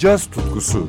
[0.00, 0.88] caz tutkusu.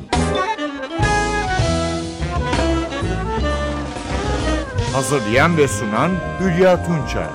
[4.92, 7.26] Hazırlayan ve sunan Hülya Tunçay.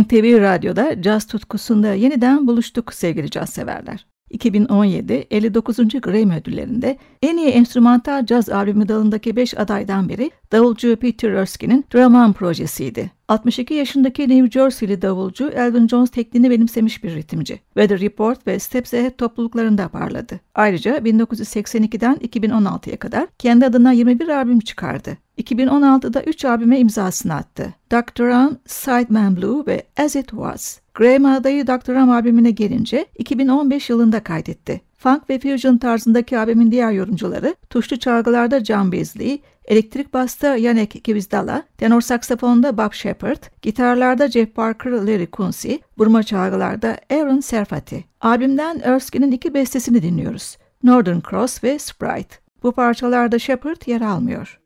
[0.00, 4.06] NTV Radyo'da caz tutkusunda yeniden buluştuk sevgili caz severler.
[4.30, 5.76] 2017 59.
[6.00, 12.32] Grammy ödüllerinde en iyi enstrümantal caz albümü dalındaki 5 adaydan biri davulcu Peter Erskine'in Draman
[12.32, 13.19] projesiydi.
[13.30, 17.60] 62 yaşındaki New Jersey'li davulcu Elvin Jones tekniğini benimsemiş bir ritimci.
[17.74, 20.40] Weather Report ve Steps Ahead topluluklarında parladı.
[20.54, 25.16] Ayrıca 1982'den 2016'ya kadar kendi adına 21 albüm çıkardı.
[25.38, 27.74] 2016'da 3 albüme imzasını attı.
[27.92, 28.24] Dr.
[28.24, 30.80] Ram, Sideman Blue ve As It Was.
[30.94, 31.94] Grammy adayı Dr.
[31.94, 34.80] Ram albümüne gelince 2015 yılında kaydetti.
[35.02, 41.62] Funk ve fusion tarzındaki albümün diğer yorumcuları tuşlu çalgılarda John Beasley, elektrik basta Yanek Kivizdala,
[41.78, 48.04] tenor saksafonda Bob Shepard, gitarlarda Jeff Parker, Larry Kunsi, vurma çalgılarda Aaron Serfati.
[48.20, 50.56] Albümden Erskine'in iki bestesini dinliyoruz.
[50.82, 52.36] Northern Cross ve Sprite.
[52.62, 54.59] Bu parçalarda Shepard yer almıyor.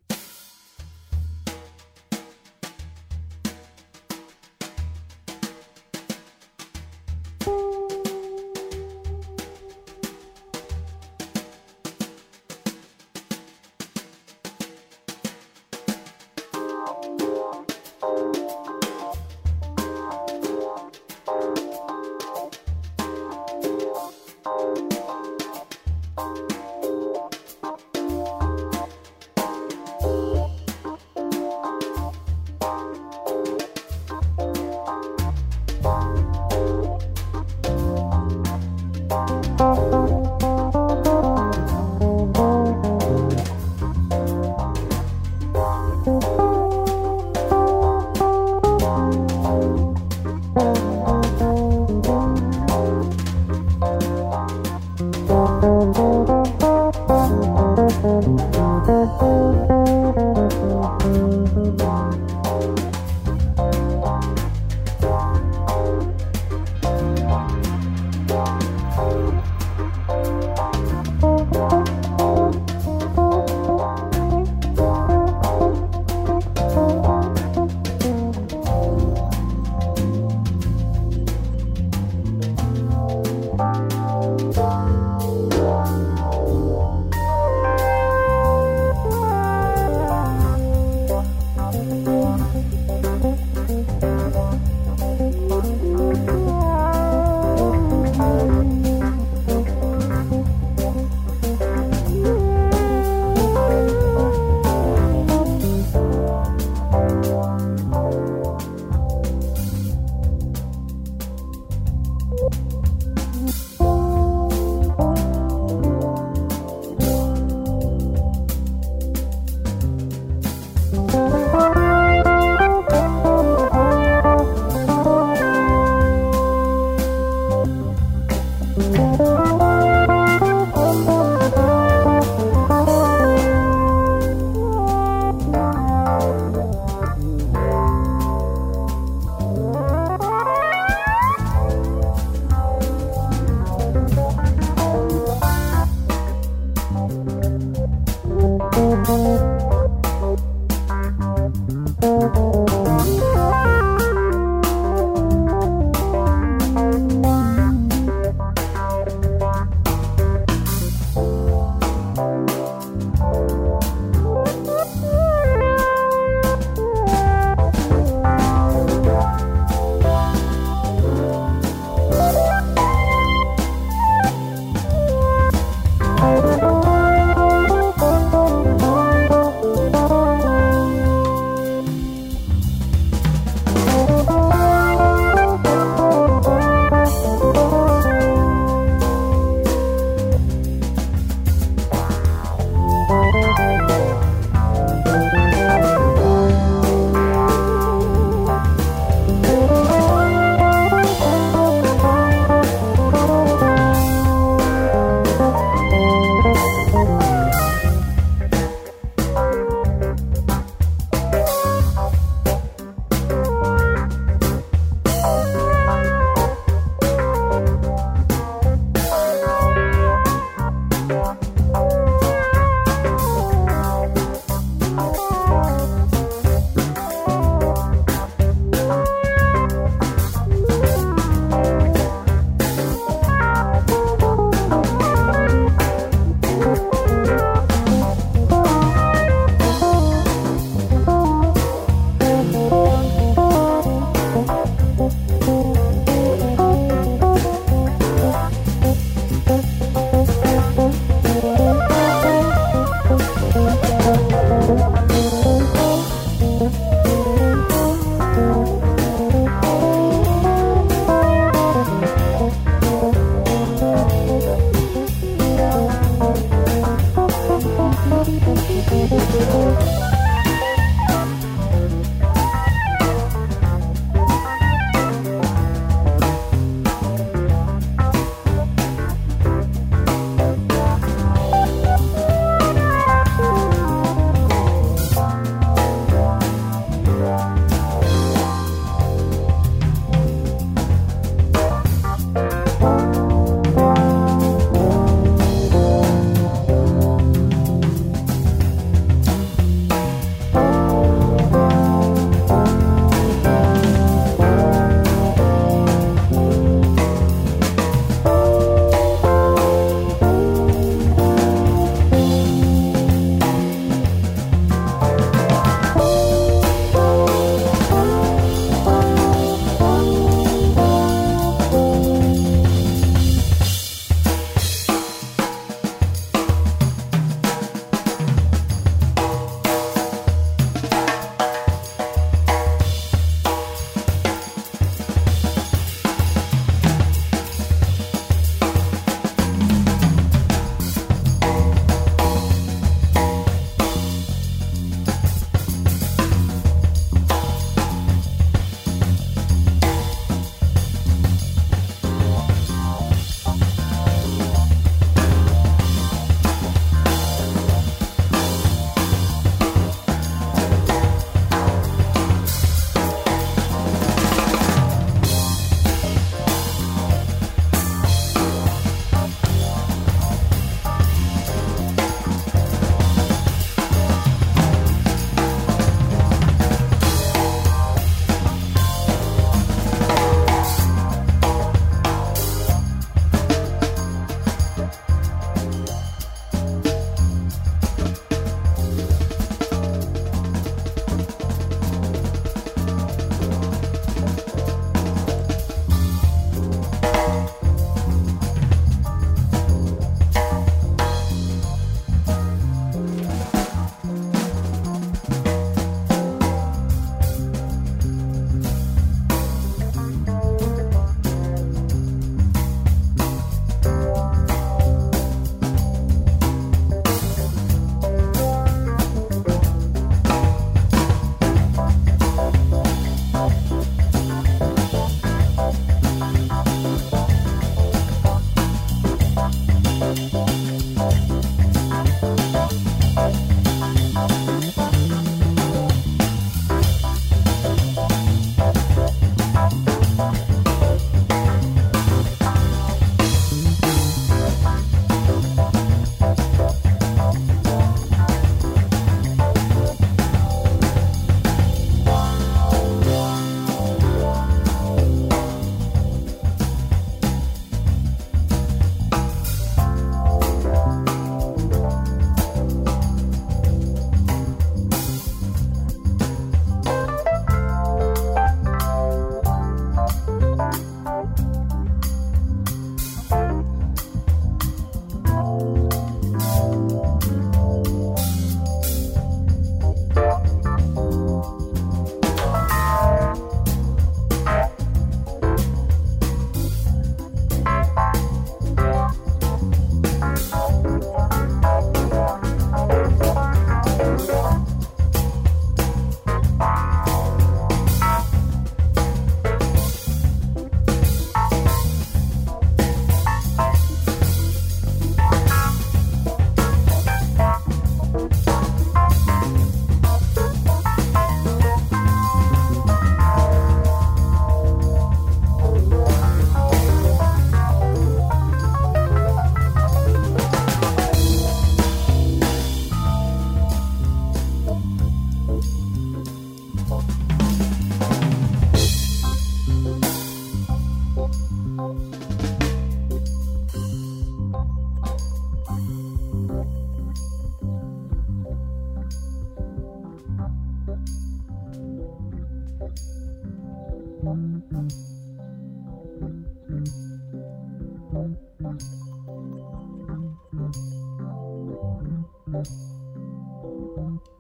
[552.55, 552.71] Thank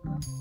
[0.04, 0.33] you.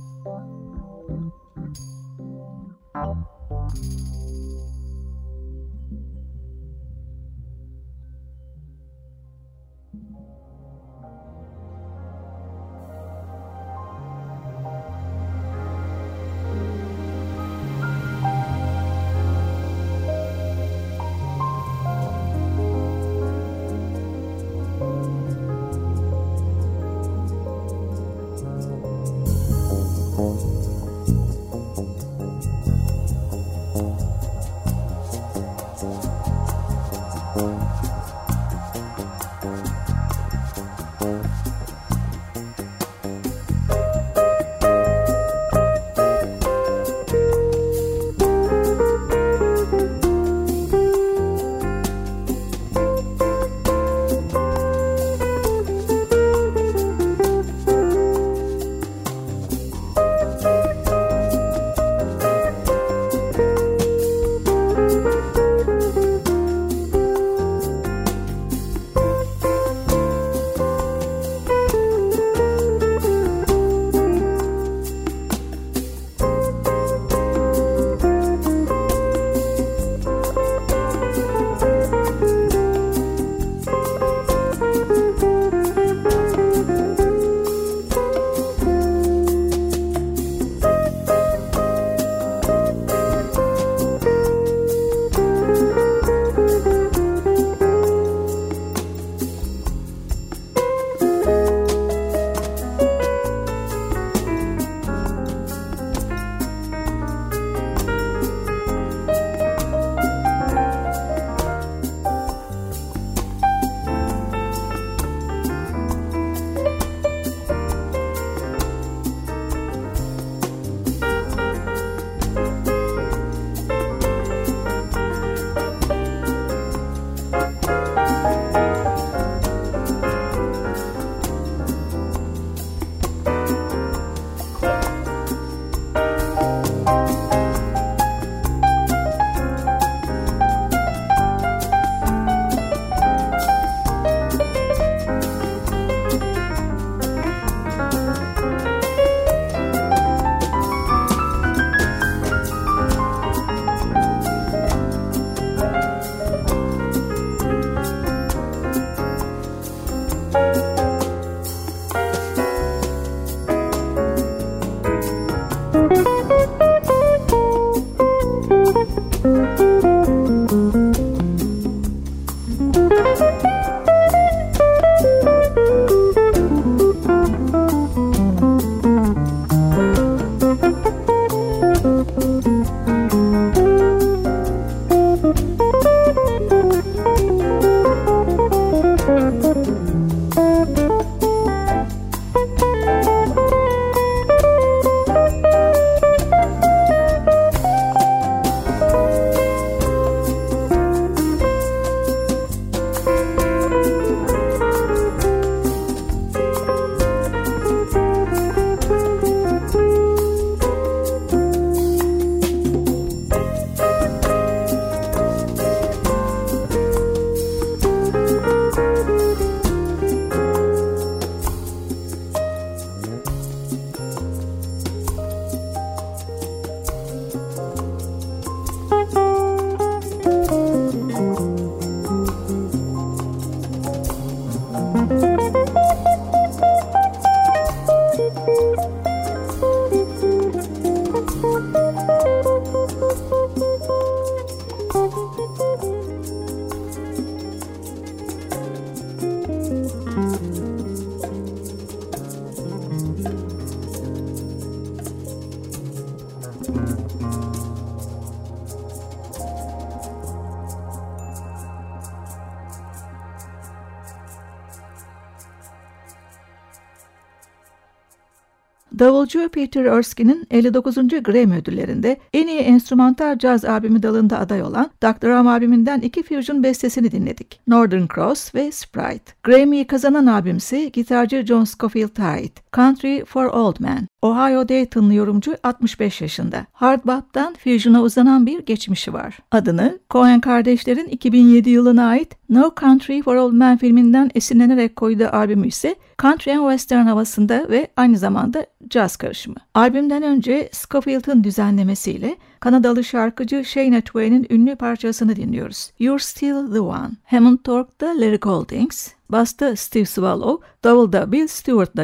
[268.99, 270.95] Davulcu Peter Erskine'in 59.
[271.23, 275.27] Grammy ödüllerinde en iyi enstrümantal caz albümü dalında aday olan Dr.
[275.27, 277.59] Ram albümünden iki fusion bestesini dinledik.
[277.67, 279.33] Northern Cross ve Sprite.
[279.43, 282.73] Grammy'yi kazanan albümse gitarcı John Scofield ait.
[282.73, 284.12] Country for Old Men.
[284.23, 286.65] Ohio Dayton'lı yorumcu 65 yaşında.
[286.71, 289.37] Hard bop'tan fusion'a uzanan bir geçmişi var.
[289.51, 295.67] Adını Cohen kardeşlerin 2007 yılına ait No Country for Old Men filminden esinlenerek koyduğu albümü
[295.67, 299.55] ise country and western havasında ve aynı zamanda caz karışımı.
[299.75, 305.91] Albümden önce Scofield'ın düzenlemesiyle Kanadalı şarkıcı Shania Twain'in ünlü parçasını dinliyoruz.
[305.99, 307.11] You're Still the One.
[307.25, 311.97] Hammond Tork'ta Larry Goldings, Basta Steve Swallow, Davulda Bill Stewart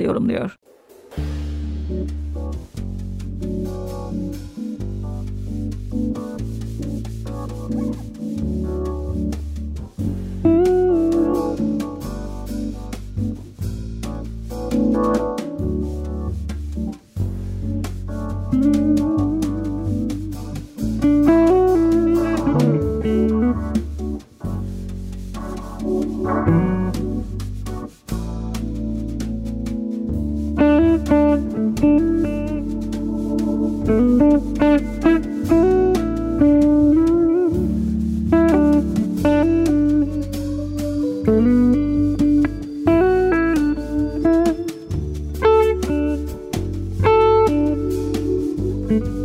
[48.90, 49.19] da yorumluyor.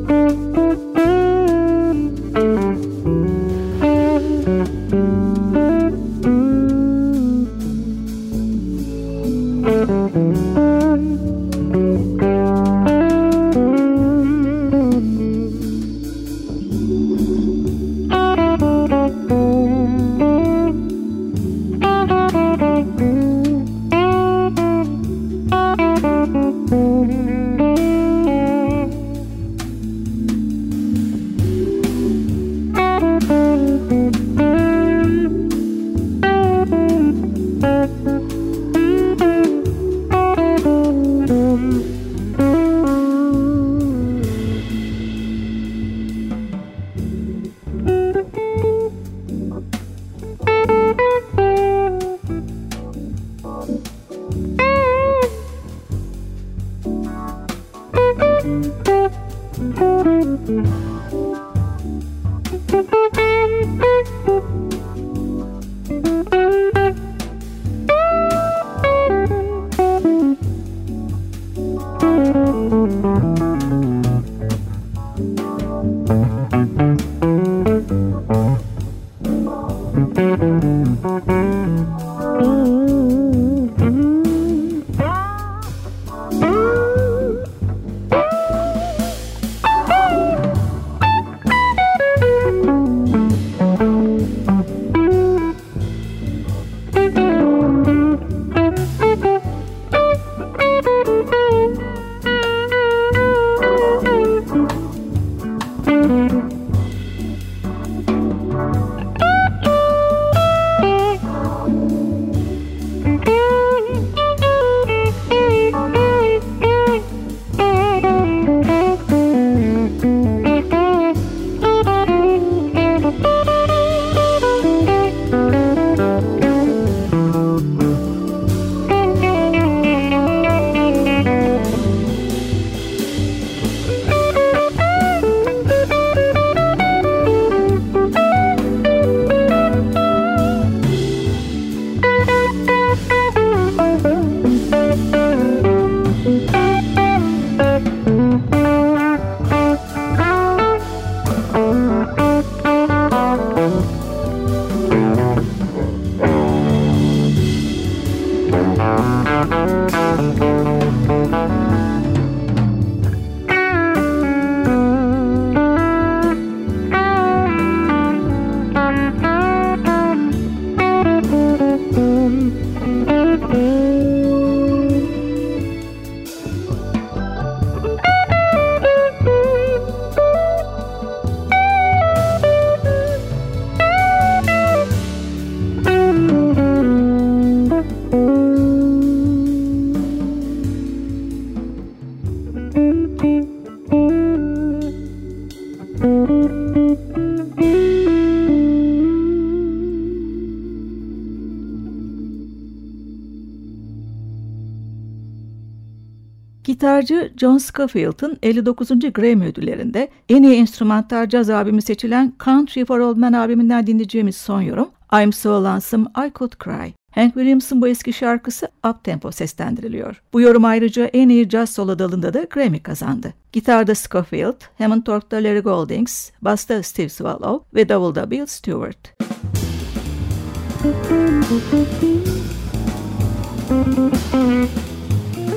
[206.65, 208.89] Gitarcı John Scofield'ın 59.
[208.89, 214.61] Grammy ödüllerinde en iyi enstrümantal caz albümü seçilen Country for Old Men albümünden dinleyeceğimiz son
[214.61, 214.91] yorum
[215.23, 216.93] I'm So Lonesome I Could Cry.
[217.15, 220.23] Hank Williams'ın bu eski şarkısı up tempo seslendiriliyor.
[220.33, 223.35] Bu yorum ayrıca en iyi caz solo dalında da Grammy kazandı.
[223.53, 229.15] Gitarda Scofield, Hammond Org'da Larry Goldings, Basta Steve Swallow ve Davulda Bill Stewart.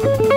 [0.08, 0.37] Müzik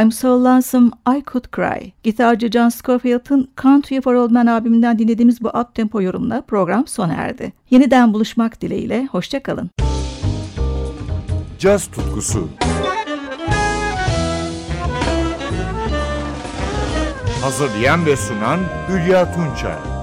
[0.00, 1.92] I'm So Lonesome I Could Cry.
[2.02, 7.12] Gitarcı John Scofield'ın Country for Old Men albümünden dinlediğimiz bu up tempo yorumla program sona
[7.12, 7.52] erdi.
[7.70, 9.70] Yeniden buluşmak dileğiyle, hoşçakalın.
[11.58, 12.48] Caz tutkusu
[17.42, 19.95] Hazırlayan ve sunan Hülya Tunçay